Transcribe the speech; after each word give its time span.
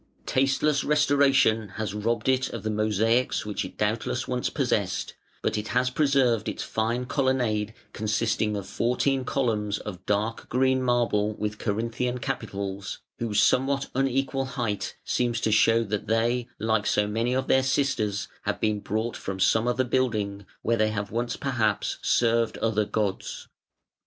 Tasteless 0.25 0.83
restoration 0.83 1.69
has 1.77 1.93
robbed 1.93 2.27
it 2.27 2.49
of 2.49 2.63
the 2.63 2.71
mosaics 2.71 3.45
which 3.45 3.63
it 3.63 3.77
doubtless 3.77 4.27
once 4.27 4.49
possessed, 4.49 5.13
but 5.43 5.59
it 5.59 5.67
has 5.77 5.91
preserved 5.91 6.49
its 6.49 6.63
fine 6.63 7.05
colonnade 7.05 7.71
consisting 7.93 8.57
of 8.57 8.65
fourteen 8.65 9.23
columns 9.25 9.77
of 9.77 10.03
dark 10.07 10.49
green 10.49 10.81
marble 10.81 11.33
with 11.35 11.59
Corinthian 11.59 12.17
capitals, 12.17 12.97
whose 13.19 13.43
somewhat 13.43 13.91
unequal 13.93 14.45
height 14.57 14.95
seems 15.05 15.39
to 15.41 15.51
show 15.51 15.83
that 15.83 16.07
they, 16.07 16.47
like 16.57 16.87
so 16.87 17.05
many 17.05 17.35
of 17.35 17.45
their 17.45 17.61
sisters, 17.61 18.27
have 18.41 18.59
been 18.59 18.79
brought 18.79 19.15
from 19.15 19.39
some 19.39 19.67
other 19.67 19.83
building, 19.83 20.47
where 20.63 20.77
they 20.77 20.89
have 20.89 21.11
once 21.11 21.35
perhaps 21.37 21.99
served 22.01 22.57
other 22.57 22.85
gods. 22.85 23.47